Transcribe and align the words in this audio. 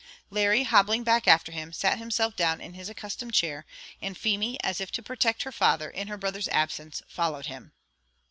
Larry, 0.31 0.63
hobbling 0.63 1.03
back 1.03 1.27
after 1.27 1.51
him, 1.51 1.71
sat 1.71 1.99
himself 1.99 2.35
down 2.35 2.59
in 2.59 2.73
his 2.73 2.89
accustomed 2.89 3.35
chair, 3.35 3.67
and 4.01 4.17
Feemy, 4.17 4.59
as 4.63 4.81
if 4.81 4.89
to 4.93 5.03
protect 5.03 5.43
her 5.43 5.51
father 5.51 5.91
in 5.91 6.07
her 6.07 6.17
brother's 6.17 6.47
absence, 6.47 7.03
followed 7.07 7.45
him. 7.45 7.71